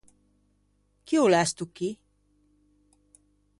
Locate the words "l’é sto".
1.31-1.65